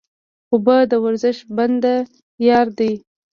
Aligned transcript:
اوبه 0.51 0.77
د 0.91 0.93
ورزش 1.03 1.37
بنده 1.55 1.95
یار 2.47 2.67
دی 2.77 2.93